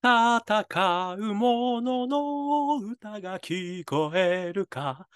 [0.00, 5.08] 戦う者の歌が聞こえるか。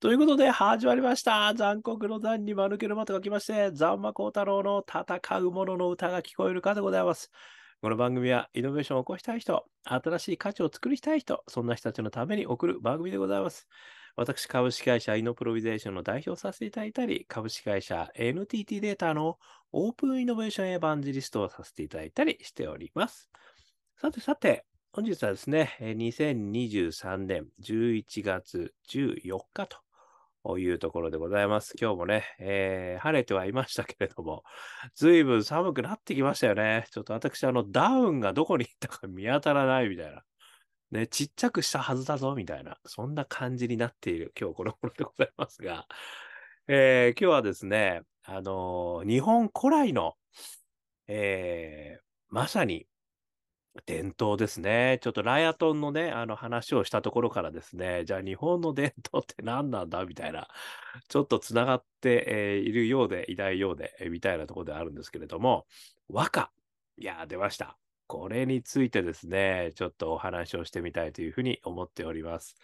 [0.00, 1.54] ということで始まりました。
[1.54, 7.30] 残酷の残に間抜けるまとが来まして、ザンマコウタロウの戦う者の歌が聞こえるかでございます。
[7.80, 13.68] この番組はイノベーションを起こしたい人、新しい価値を作りたい人、そんな人たちのために送る番組でございます。
[14.16, 19.38] 私、株式会社イノプロビゼーションの代表させていただいたり、株式会社 NTT データの
[19.70, 23.30] オープンイノベーションエヴァンジリストをさせていただいたりしております。
[23.98, 29.66] さてさて、本日はですね、2023年11月14日
[30.44, 31.72] というところでございます。
[31.80, 34.44] 今日もね、えー、晴れてはいましたけれども、
[34.94, 36.86] ずいぶん寒くなってきましたよね。
[36.90, 40.22] ちょっと私、あの、ダウンがどこに行ったか見当たらないみたいな。
[40.90, 45.86] ね、ちっちゃくしたはずだぞ、みたいな、そんな感じになっている今日この頃でございますが、
[46.68, 50.16] えー、今日はですね、あのー、日本古来の、
[51.08, 52.86] えー、まさに
[53.84, 54.98] 伝統ですね。
[55.02, 60.48] ちょっとライアトンのね、あの話をしたところからですね、じゃあ日本の伝統って何なんだみたいな、
[61.08, 65.66] ちょっとつながって、えー、いるようでいないようで、えー、みたいなところであるんですけれども、
[66.08, 66.50] 和歌。
[66.96, 67.76] いや、出ました。
[68.06, 72.56] これについてですね、ちょっとお話をしてみたいというふうに思っております。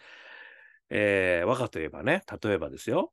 [0.89, 3.11] えー、和歌といえばね、例えばですよ。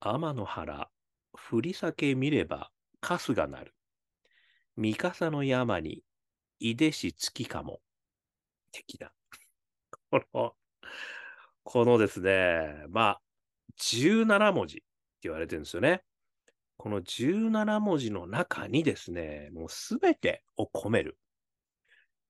[0.00, 0.90] 天の原、
[1.36, 3.74] 振り裂け見れば、春日なる。
[4.76, 6.02] 三笠の山に
[6.60, 7.80] いでし月かも。
[8.72, 9.12] 的な。
[10.10, 10.56] この、
[11.64, 13.22] このですね、まあ、
[13.78, 14.86] 17文字って
[15.22, 16.02] 言われてるんですよね。
[16.76, 21.18] この17文字の中にですね、もうすべてを込める。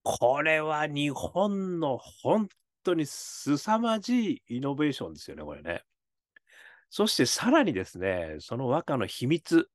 [0.02, 2.48] これは日本の本
[2.82, 5.84] 当に凄まじいイノベーションですよね、これね。
[6.88, 9.68] そしてさらにですね、その和歌の秘密、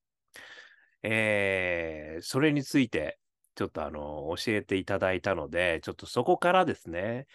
[1.04, 3.18] えー、それについて
[3.56, 7.28] ちょっとあの、教えていただいたので、ちょっとそこからですね、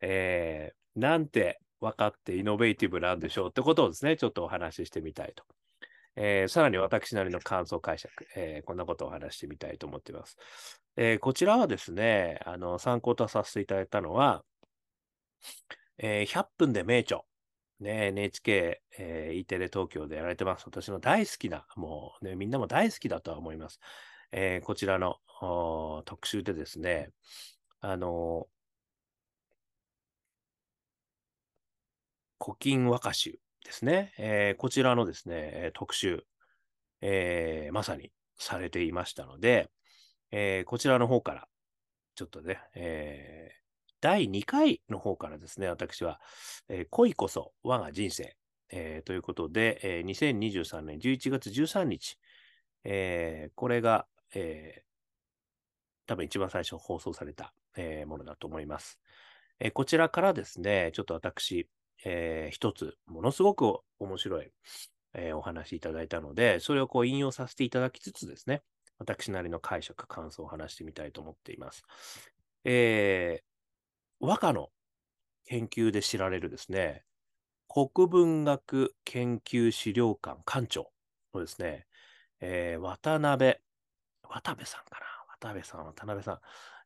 [0.00, 5.44] えー、なんて分かってイノベーティブなんでしょうってことをですね、ちょっとお話ししてみたいと。
[6.14, 10.36] えー、さらに私なりの感想解釈、えー、こんなことをお話してみたいと思っています。
[10.96, 14.44] えー、こちらはですね、あの、参考とさせていただいたのは、
[15.98, 17.22] えー、100分で名著。
[17.80, 20.64] ね、NHK、えー、E テレ東京でやられてます。
[20.66, 23.80] 私の大好きな、もうね、みんなも大好きだとは思います。
[24.32, 25.16] えー、こちらの
[26.06, 27.10] 特集でですね、
[27.80, 28.46] あの、
[32.40, 36.24] 古今和歌集ですね、えー、こちらのですね、特集、
[37.02, 39.70] えー、まさにされていましたので、
[40.30, 41.46] えー、こちらの方から、
[42.14, 43.62] ちょっとね、えー、
[44.00, 46.20] 第2回の方からですね、私は、
[46.68, 48.34] えー、恋こそ我が人生、
[48.70, 52.16] えー、ということで、えー、2023年11月13日、
[52.84, 54.82] えー、これが、えー、
[56.06, 58.98] 多分一番最初放送された、えー、ものだと思います。
[59.60, 61.68] えー、こちらからですね、ちょっと私、
[62.04, 64.50] えー、一つ、ものすごく面白い、
[65.14, 68.62] えー、お話いただいたので、それをこう引用させていただきつつですね、
[68.98, 71.84] 私なりの解釈、感想を話してみたいと思っています。
[72.64, 74.70] えー、和歌の
[75.44, 77.04] 研究で知られるですね、
[77.68, 80.90] 国文学研究資料館館長
[81.32, 81.86] のですね、
[82.40, 83.56] えー、渡辺
[84.32, 85.06] 渡部さんかな？
[85.50, 86.38] 渡部さん、渡辺さん、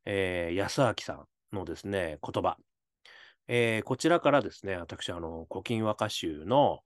[0.06, 2.56] えー、安明さんのですね、言葉。
[3.48, 6.80] えー、こちらからですね、私、あの、古今和歌集の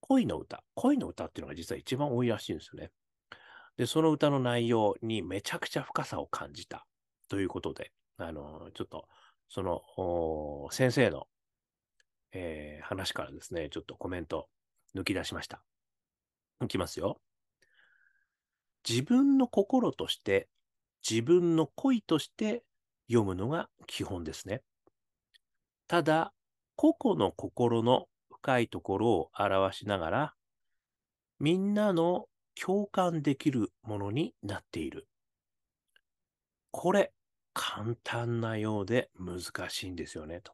[0.00, 0.62] 恋の歌。
[0.74, 2.90] 恋の歌っていうのが実は一番多いらしいんですよね。
[3.76, 6.86] で、その歌の内容にめちゃくちゃ深さを感じた
[7.28, 9.08] ということで、あの、ちょっと、
[9.48, 11.26] その、先生の、
[12.32, 14.48] えー、話からですね、ちょっとコメント
[14.94, 15.62] 抜き出しました。
[16.62, 17.20] いきますよ。
[18.88, 20.48] 自分の心として
[21.08, 22.64] 自分の恋として
[23.08, 24.62] 読むのが基本ですね。
[25.88, 26.32] ただ、
[26.76, 30.34] 個々の心の深いところを表しながら、
[31.38, 35.08] みんなの共感できるものになっている。
[36.70, 37.12] これ、
[37.54, 39.40] 簡単なようで難
[39.70, 40.52] しいんですよね、と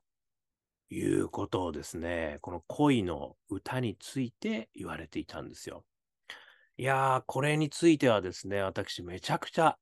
[0.91, 5.85] いうことをですね、この恋の歌について言われていたんですよ。
[6.79, 9.79] いやー、これについてはですね、私めちゃくちゃ、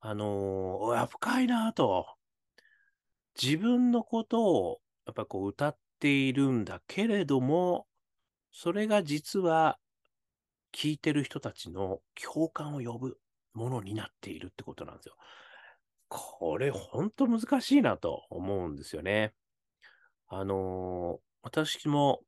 [0.00, 2.06] あのー、や、深いなと。
[3.40, 7.86] 自分のことを、やっぱこう歌っているんだけれども、
[8.52, 9.78] それが実は、
[10.72, 13.18] 聞いてる人たちの共感を呼ぶ
[13.52, 15.16] ものになっているってことなんですよ。
[16.08, 19.34] これ、ほんと難しいなと思うんですよね。
[20.28, 22.22] あのー、私も、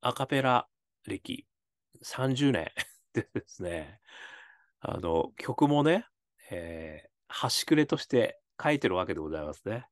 [0.00, 0.68] アカペラ
[1.04, 1.44] 歴
[2.02, 2.72] 30年
[3.12, 4.00] でですね、
[4.80, 6.06] あの、曲もね、
[6.50, 9.86] えー、端くれとして書いてるわけでございますね。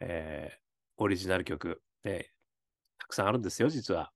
[0.00, 0.58] えー、
[0.96, 2.32] オリジナル曲、ね、
[2.98, 4.12] たくさんあるんですよ、実は。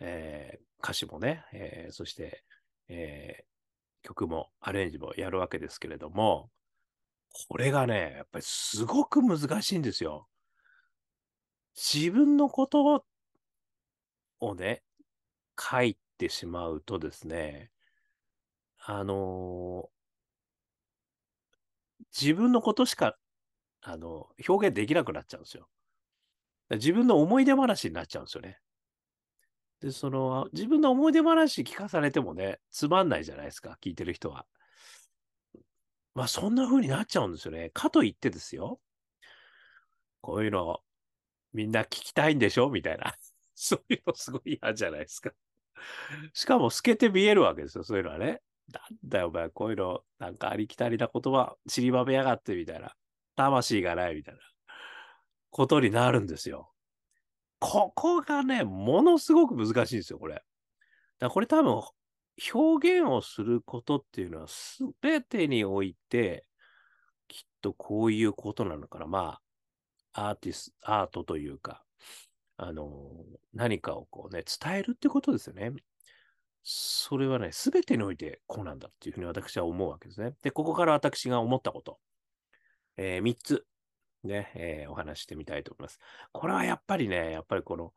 [0.00, 2.44] えー、歌詞もね、えー、そして、
[2.88, 6.50] えー、曲もアレンジもやるわけですけれども、
[7.48, 10.28] これがね、やっぱりすごく難しいんですよ。
[11.76, 13.04] 自分のこと
[14.40, 14.82] をね、
[15.58, 17.70] 書いてしまうとですね、
[18.78, 23.16] あのー、自分のことしか、
[23.82, 25.68] あの、表現できなくなっちゃうんですよ。
[26.70, 28.58] 自分の思い出話になっちゃうんですよね。
[29.80, 34.46] で、その、自分の思い出話聞かされてもね、つまんないじゃないですか、聞いてる人は。
[36.14, 37.70] まあ、そんな風になっちゃうんですよね。
[37.70, 38.80] かといってですよ。
[40.20, 40.80] こういうの、
[41.52, 42.70] みんな聞きたいんでしょ？
[42.70, 43.14] みたいな。
[43.54, 45.32] そういうのすごい嫌じゃないですか。
[46.32, 48.40] しかも透けて見えるわけですよ、そういうのはね。
[48.72, 52.94] なんだよ、お前、こういうの、なんかありきたりな言葉、散りばめやがって、みたいな。
[53.36, 54.40] 魂がない、みたいな
[55.50, 56.72] ことになるんですよ。
[57.60, 60.42] ここがね、ものすごく難しいんですよ、これ。
[61.18, 61.82] だこれ多分、
[62.52, 66.44] 表現をすることっていうのは、すべてにおいて、
[67.26, 69.06] きっとこういうことなのかな。
[69.06, 69.40] ま
[70.12, 71.84] あ、アーティスト、アートというか、
[72.58, 73.24] あの、
[73.54, 75.72] 何かをこうね、伝えるってことですよね。
[76.64, 80.34] それはね、すべてにおいてこうなんだっていうふうに私は思うわけですね。
[80.42, 81.98] で、ここから私が思ったこと、
[82.96, 83.66] えー、3つ、
[84.24, 86.00] ね、えー、お話してみたいと思います。
[86.32, 87.94] これはやっぱりね、やっぱりこの、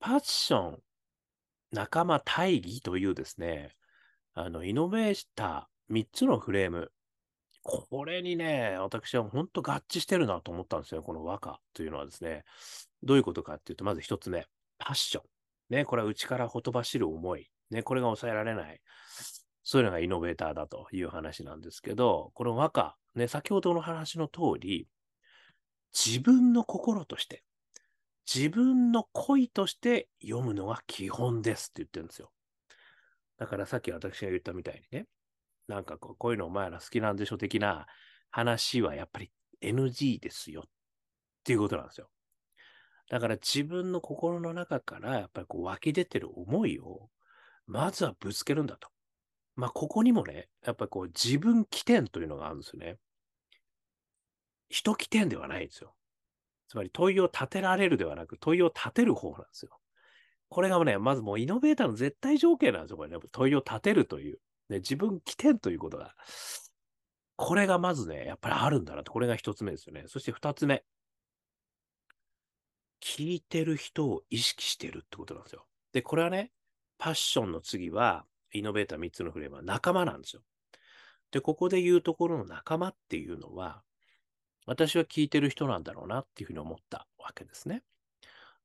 [0.00, 0.82] パッション、
[1.70, 3.76] 仲間大義というですね、
[4.32, 6.90] あの、イノベーター3つのフレーム、
[7.64, 11.02] これにね、私は本当合致してるなと思ったんですよ。
[11.02, 12.44] この和歌というのはですね。
[13.02, 14.46] どういうことかっていうと、まず一つ目、
[14.78, 15.24] パッション。
[15.70, 17.50] ね、これは内からほとばしる思い。
[17.70, 18.80] ね、これが抑えられない。
[19.62, 24.86] そういうのがイノベーターだという話なんですけど、この和歌、ね、先ほどの話の通り、
[25.94, 27.44] 自分の心として、
[28.32, 32.30] 自分の恋として読むのが基本ですって言ってるんですよ。
[33.38, 35.06] だからさっき私が言ったみたいにね、
[35.68, 37.86] なんかこうこういうのお前ら好きなんでしょ的な
[38.30, 39.30] 話はやっぱり
[39.62, 40.70] NG ですよっ
[41.44, 42.10] ていうことなんですよ。
[43.10, 47.08] だから自分の心の中からやっぱりこう湧き出てる思いを
[47.66, 48.88] まずはぶつけるんだと。
[49.56, 52.96] まあここにもね、やっぱりこう自分起点というのがあるんですよね。
[54.68, 55.94] 人起点ではないんですよ。
[56.68, 59.78] つまり問いを立てられるではなく問いを立てる方なんですよ。
[60.48, 62.96] これがね、まずもうイノベーターの絶対条件なんですよ。
[62.96, 64.38] これね、問いを立てるという。
[64.68, 66.14] ね、自分起点ということが、
[67.36, 69.12] これがまずね、やっぱりあるんだなと。
[69.12, 70.04] これが一つ目ですよね。
[70.06, 70.84] そして二つ目。
[73.00, 75.66] 聞いてる人を意識してるってことなんですよ。
[75.92, 76.52] で、これはね、
[76.96, 80.42] パッションの次は、イノベーター3つのフレームは仲間なんですよ。
[81.32, 83.82] で、ここで言うところの仲間っていうのは、
[84.66, 87.82] 私は聞いてる人なんだろうなっていうふうに思ったわけですね。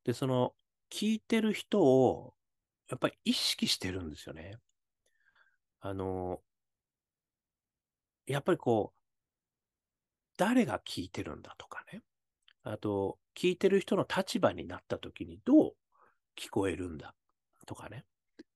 [0.06, 0.54] で、その、
[0.90, 2.34] 聞いてる人を、
[2.90, 4.58] やっぱり意識してるんですよね。
[5.82, 6.42] あの、
[8.28, 9.00] やっぱりこう、
[10.38, 12.02] 誰が聞いてるんだとかね。
[12.64, 15.76] あと、聞いてる人の立場になった時にどう
[16.38, 17.16] 聞こえるんだ
[17.66, 18.06] とかね。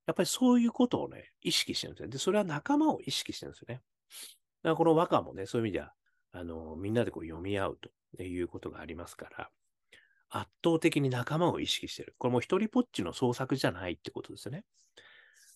[0.06, 2.08] やっぱりそういうことをね、意識してるんですよ。
[2.10, 3.82] で、それは仲間を意識してるんですよね。
[4.62, 5.94] だからこの和歌もね、そういう意味では、
[6.32, 7.78] あの、みんなでこう読み合う
[8.16, 9.50] ということがありますから、
[10.30, 12.14] 圧倒的に仲間を意識してる。
[12.18, 14.64] これも一人ぽっちの創作じゃないってことですよね。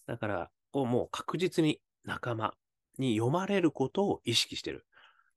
[0.07, 2.55] だから、をもう確実に仲間
[2.99, 4.87] に読まれることを意識してる。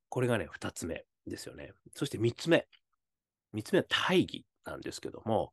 [0.08, 1.72] これがね、二つ目ですよね。
[1.94, 2.66] そして三つ目。
[3.52, 5.52] 三つ目は大義なんですけども、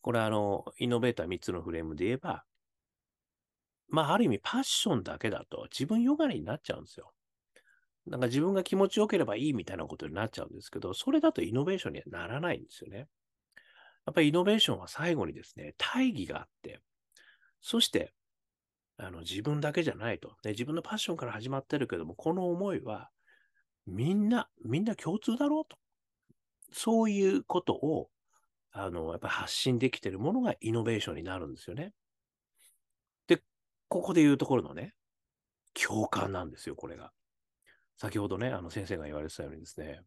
[0.00, 2.44] これあの、イノベーター三つのフレームで言えば、
[3.88, 7.12] まあ、ある意味パッションだけだと自分よがりになっちゃうんですよ。
[8.06, 13.06] なんか自分が気持ちよければいいみたいなことになっちゃうんですけど、それだとイノベーションにはならないんですよね。
[14.06, 16.80] やっぱりイノベーションは最後にですね、大義があって、
[17.60, 18.12] そして
[18.98, 20.50] あの自分だけじゃないと、ね。
[20.50, 23.10] 自分のパッションから始まってるけども、この思いは
[23.86, 25.76] みんな、みんな共通だろうと。
[26.72, 28.08] そういうことを、
[28.70, 31.92] あの、やっぱ発信できてるものがイノベーションになるんですよね。
[33.26, 33.42] で、
[33.88, 34.94] ここで言うところのね、
[35.74, 37.12] 共感なんですよ、これが。
[37.96, 40.02] 先ほどね、あの先生が言われてたようにですね、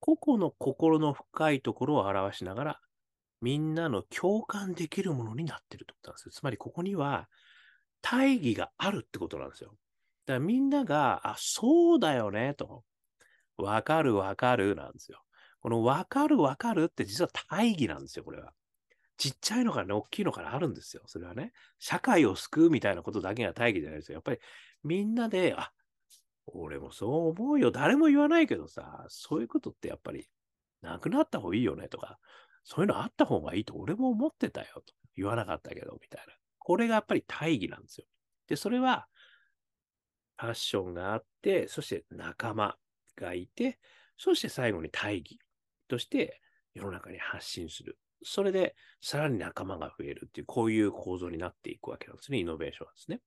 [0.00, 2.80] 個々の心の深いところを表しながら、
[3.42, 6.32] みんなの共感できるものになってるってことなんですよ。
[6.32, 7.28] つまりここには
[8.00, 9.70] 大義があるってことなんですよ。
[10.26, 12.84] だからみんなが、あ、そうだよね、と。
[13.56, 15.20] わかるわかるなんですよ。
[15.60, 18.52] このわかるわかるって実は大義なんですよ、これは。
[19.16, 21.02] ちっちゃいのからね、大きいのからあるんですよ。
[21.06, 21.52] それはね。
[21.78, 24.16] 社会を救うみたいなことだけが大義じゃないですよ。
[24.16, 24.38] やっぱり
[24.82, 25.72] みんなで、あ、
[26.46, 27.70] 俺もそう思うよ。
[27.70, 30.28] 誰も言わないけどさ、そういうことってやっぱり
[30.80, 32.18] なくなった方がいいよねとか、
[32.64, 34.94] そういうのあった方がいいと俺も思ってたよと。
[35.16, 36.34] 言わなかったけど、みたいな。
[36.58, 38.06] これがやっぱり大義なんですよ。
[38.48, 39.06] で、それは、
[40.36, 42.76] パッションがあって、そして仲間
[43.16, 43.78] がいて、
[44.16, 45.38] そして最後に大義
[45.88, 46.40] として
[46.74, 47.98] 世の中に発信する。
[48.24, 52.38] それで、さらに仲間が増えるっていう、こういう構造になっていくわけなんですね。
[52.38, 53.20] イノベーションですね。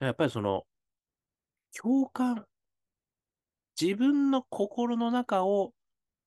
[0.00, 0.66] やっぱりその、
[1.78, 2.46] 共感。
[3.80, 5.74] 自分の心の中を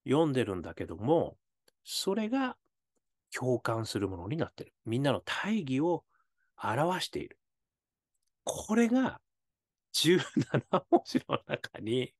[0.07, 1.38] 読んでるんだけども、
[1.91, 2.55] それが
[3.35, 4.73] 共感するものになってる。
[4.85, 6.03] みんなの大義を
[6.63, 7.39] 表している。
[8.43, 9.19] これが
[9.95, 12.13] 17文字の中に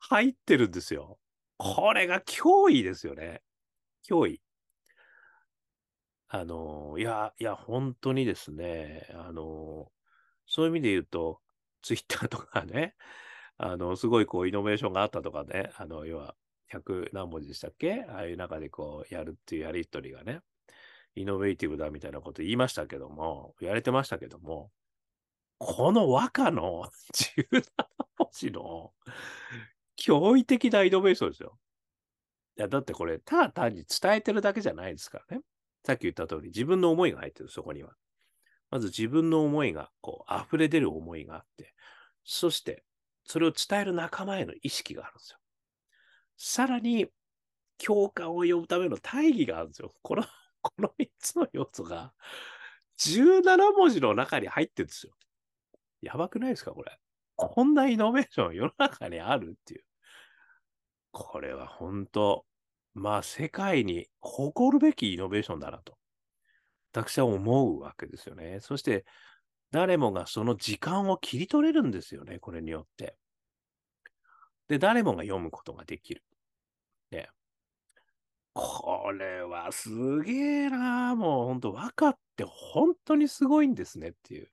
[0.00, 1.18] 入ってるんですよ。
[1.56, 3.40] これが脅威ですよね。
[4.06, 4.42] 脅威。
[6.28, 9.90] あの、いや、いや、本当にですね、あの、
[10.44, 11.40] そういう意味で言うと、
[11.80, 12.94] ツイッターとかね、
[13.56, 16.36] あの、すごいこう、イノベーションがあったとかね、あの、要は、
[16.70, 18.04] 100何文字でしたっけ？
[18.08, 20.40] ああいう中でこう、やるっていうやりとりがね、
[21.16, 24.70] イノベーティブだみたいなこと言いましたけども、やれてましたけども、
[25.58, 27.62] この和歌の 17
[28.18, 28.94] 文字の
[29.96, 31.58] 驚異的なイノベーションですよ。
[32.58, 35.42] いや、だってこれ、ただ単に伝えてるだけじゃないですからね。
[35.86, 37.96] さっき言った通り、自分の思いが入ってる、そこには。
[38.70, 41.74] まず自分の思いが、こう、溢れ出る思いがあって、
[42.24, 42.84] そして、
[43.24, 45.39] それを伝える仲間への意識があるんですよ。
[46.42, 47.06] さらに、
[47.76, 49.94] 共感を呼ぶための大義があるんですよ。
[50.00, 50.24] この、
[50.62, 52.14] この3つの要素が、
[52.96, 55.14] 17文字の中に入ってるんですよ。
[56.00, 56.98] やばくないですか、これ。
[57.36, 59.84] こんなイノベーション世の中にあるっていう。
[61.12, 62.46] これは本当、
[62.94, 65.98] まあ世界に誇るべきイノベーションだなと、
[66.92, 68.60] 私は思うわけですよね。
[68.60, 69.04] そして、
[69.72, 73.18] 誰もがその時間を切り取れるんですよね、これによって。
[74.68, 76.24] で、誰もが読むことができる。
[78.62, 84.50] これはすげえなもう本当、和歌って本当にすごいんですねっていう。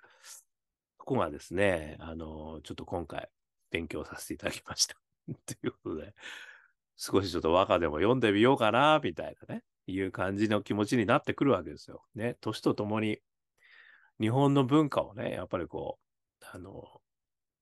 [0.97, 3.29] ここがですね、あの、ちょっと今回
[3.69, 4.95] 勉強させていただきました。
[5.45, 6.13] ということで、
[6.95, 12.05] 少しちょっと和歌でも読んでみようかな、みたいなね、いう感じの気持ちになってくるわけですよ。
[12.15, 13.19] ね、年とともに
[14.21, 15.99] 日本の文化をね、やっぱりこ
[16.41, 17.01] う、あの、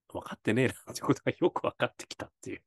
[0.10, 2.64] 分かってねえなってことがよく分かってきたっていう。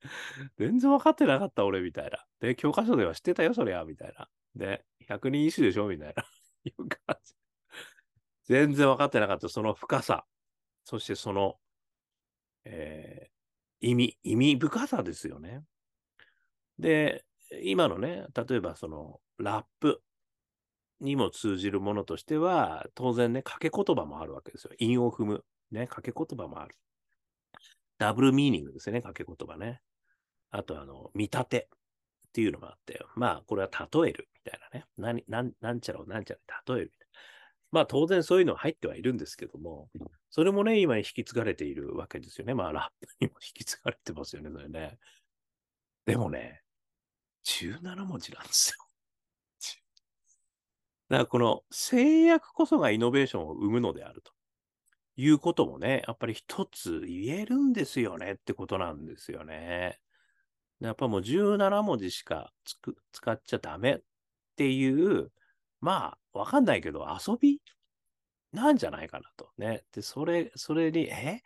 [0.56, 2.24] 全然分かってなかった、俺、みたいな。
[2.40, 4.28] で、教科書では知ってたよ、そりゃ、みたいな。
[4.54, 6.24] で、百人一首でしょ、みたいな。
[8.44, 10.26] 全然分かってなかった、その深さ。
[10.84, 11.60] そしてその、
[12.64, 15.62] えー、意味、意味深さですよね。
[16.78, 17.24] で、
[17.62, 20.02] 今のね、例えばその、ラップ
[21.00, 24.72] にも通じるものとしては、当然ね、掛け言葉もあるわけですよ。
[24.78, 25.44] 韻を踏む。
[25.70, 26.76] ね、掛け言葉もある。
[27.98, 29.80] ダブルミーニングですよね、掛け言葉ね。
[30.50, 31.68] あと、あの、見立て
[32.28, 34.86] っていうのもあって、まあ、これは例えるみたいなね。
[34.96, 37.20] 何、なん、なんちゃらをなんちゃら例えるみたいな。
[37.72, 39.88] まあ、当然そういうのは入ってはいるんですけども、
[40.30, 42.54] それもね、今に引き継がれているわけですよね。
[42.54, 44.98] まあ、ラップにも引き継がれてますよね、それね。
[46.06, 46.62] でもね、
[47.44, 48.86] 17文字なんですよ。
[51.10, 54.32] だからこの制約こそがイノベーションを生むのであると
[55.16, 59.98] いうこともね、やっぱり一つ言えるんですよねってことなんですよね。
[60.80, 64.00] やっぱもう17文字しかつく使っちゃダメっ
[64.56, 65.30] ていう、
[65.80, 67.60] まあ、わかんないけど遊び
[68.52, 69.50] なんじゃないかなと。
[69.58, 69.84] ね。
[69.92, 71.40] で、それ、それに、え？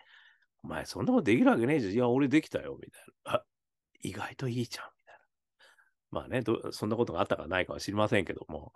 [0.63, 1.93] お前そんなことできるわけねえじゃん。
[1.93, 2.79] いや、俺できたよ。
[2.81, 3.33] みたいな。
[3.35, 3.45] あ、
[4.01, 4.87] 意外といいじゃん。
[4.87, 5.21] みたいな。
[6.11, 8.73] まあねそんなことがあったかないかは知りませんけども、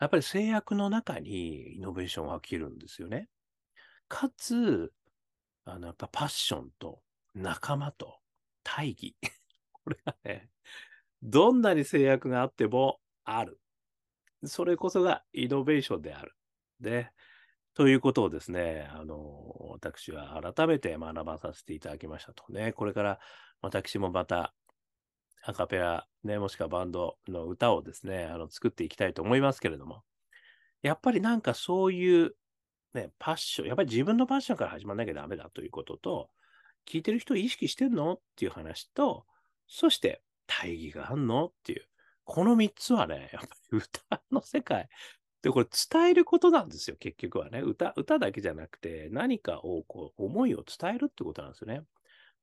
[0.00, 3.28] やっぱり制約の中にイノベーションが起きるんですよね。
[4.08, 4.92] かつ、
[5.64, 7.00] あの、やっぱパッションと
[7.34, 8.16] 仲間と
[8.64, 9.14] 大義。
[9.84, 10.48] これがね、
[11.22, 13.60] どんなに制約があってもある。
[14.44, 16.34] それこそがイノベーションである。
[16.80, 17.10] で、
[17.74, 22.72] ということをですね、あの、私は改めて学ばさせていただきましたとね。
[22.72, 23.20] これから
[23.60, 24.52] 私もまた
[25.44, 30.02] アカペラ、ね、もしくはバンドの歌をですね、あの作っていきたいと思いますけれども、
[30.82, 32.34] やっぱりなんかそういう、
[32.94, 36.30] ね、パッション、やっぱり自分のパッションから始まらなきゃダメだということと、
[36.86, 39.24] 聞いてる人意識してんのっていう話と、
[39.74, 41.46] そして大義があんの？
[41.46, 41.86] っていう、
[42.24, 44.88] この3つはね、やっぱり歌の世界、
[45.42, 47.60] で、これ伝えることなんですよ、結局はね。
[47.60, 51.82] 歌、歌だけじゃなくて、何かをこう、思いを伝えるってことなんですよね。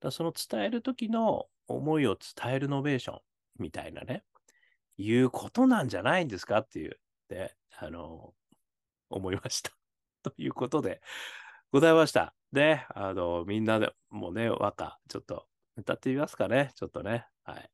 [0.02, 3.20] だその伝える時の思いを伝えるノベーション
[3.60, 4.24] みたいなね、
[4.98, 8.34] いうことなんじゃないんですかっていう、で、あの、
[9.10, 9.72] 思いました。
[10.24, 11.02] ということで、
[11.72, 12.36] ございました。
[12.54, 15.48] で、あの、みんなでもうね、和歌、ちょっと
[15.80, 16.72] 歌ってみますかね。
[16.76, 17.26] ちょっとね。
[17.44, 17.70] はい。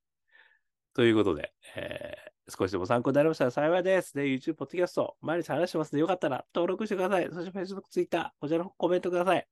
[0.94, 4.14] ということで、えー、少しでも参考になりましたら幸いです。
[4.14, 7.28] で、YouTube、ポッドキャスト、毎日話してますので、よかったら登録してください。
[7.32, 9.48] そして Facebook、Twitter、こちらのコメントください。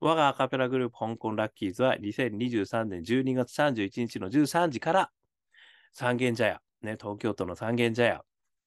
[0.00, 5.10] 我がアカペラグループ、香港ラッキーズは2023年12月31日の13時から
[5.92, 8.24] 三軒茶屋、ね、東京都の三軒茶屋、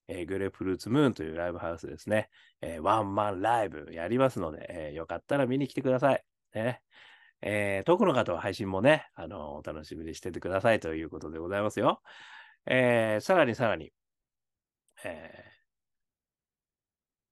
[0.08, 6.24] えー、グレープフルーツムーンというライブハウスですね、えー、ワンマンライブやりますので、えー、よかったら見に来てください。
[6.54, 6.80] ね
[7.46, 12.00] えー、遠くの方は配信もね、あのお楽しみにしててくださいということでございますよ。
[12.66, 13.92] えー、さらにさらに、
[15.04, 15.44] え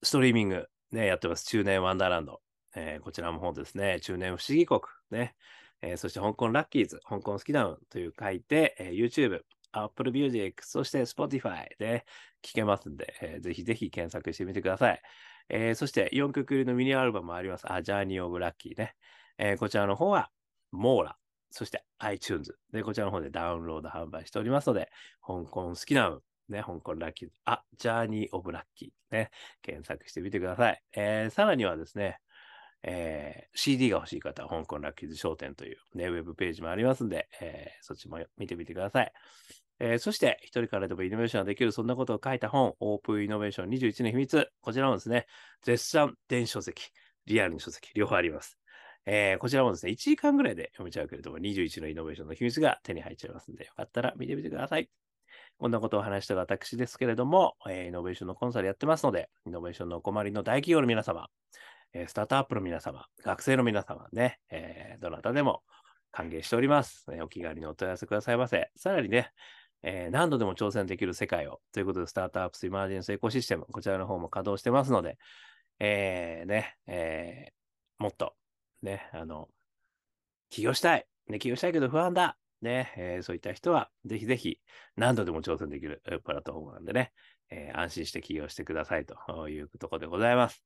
[0.03, 1.47] ー、ストリーミング、ね、やってます。
[1.47, 2.43] 中年ワンダーランド。
[2.75, 5.35] えー、こちらもですね、中年不思議国、ね、
[5.81, 9.41] えー、そして香港ラッキーズ、香港スキダウンという書いて、えー、YouTube、
[9.73, 12.05] Apple Music、そして Spotify で
[12.43, 15.01] 聴けますんで、えー、ぜひぜひ検索してみてください。
[15.49, 17.65] えー、そして4曲入りのミニアルバムもあります。
[17.73, 18.95] あ、ジャーニー・オブ・ラッキーね。
[19.45, 20.31] えー、こちらの方は、
[20.71, 21.17] モーラ、
[21.51, 24.89] そして iTunes で、こちらの方でダウンロード販売しておりますので、
[25.21, 29.31] 香港好きなのね、香港ラッキー、あ、ジャーニー・オブ・ラッキーね、
[29.61, 30.81] 検索してみてください。
[30.93, 32.21] えー、さらにはですね、
[32.85, 39.13] えー、CD が欲しい方は香港ラッキーズ商店という、ね、ウェブページもありますんで、えー、そっちも見てみてください。
[39.81, 44.49] えー、そして、一人からでもイノベーションができる、そんなことを書いた本、オープンイノベーション21の秘密。
[44.61, 45.27] こちらもですね、
[45.63, 46.93] 絶賛電子書籍、
[47.27, 48.62] リアルの書籍、両方あります。
[49.07, 54.89] えー、こちらもですね、1時間ぐらいで読めちゃうけれども、21のイノベーションの秘密が手に入っちゃいますんで、よかったら見てみてください。
[55.59, 61.29] こんなことを話した私ですけれども、えー、イノベーションのコンサルやってますので、イノベーションのお困りの大企業の皆様、
[61.93, 65.63] えー、スタートアップの皆様、学生の皆様ね、えー、どなたでも
[66.11, 68.71] 歓迎しております、お気軽にお問い合わせくださいませ。
[68.77, 69.31] さらにね、
[69.83, 75.19] えー、何度でも挑戦できる世界をということで、スタートアップスイマージェンスエコシステム、こちらの方も稼働してますので、
[75.81, 78.35] えー、ね、えー、もっと、
[78.83, 79.49] ね、あの、
[80.51, 81.07] 起業したい。
[81.29, 82.37] ね、起業したいけど不安だ。
[82.61, 84.61] ね、えー、そういった人は、ぜひぜひ
[84.97, 87.13] 何度でも挑戦できるプラットフォームなんでね、
[87.51, 90.63] えー、安心して起業してくださいというところでございます。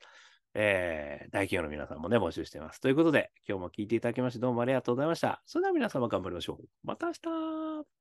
[0.54, 2.80] えー、大企業の皆さんもね、募集しています。
[2.80, 5.42] ということで、今日も聞いていただきまして、どうもありがとうございました。
[5.46, 6.66] それでは皆様頑張りましょう。
[6.82, 7.95] また明日